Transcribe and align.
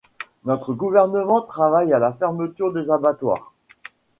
Notre 0.45 0.73
gouvernement 0.73 1.43
travaille 1.43 1.93
à 1.93 1.99
la 1.99 2.11
fermeture 2.11 2.73
des 2.73 2.89
abattoirs. 2.89 3.53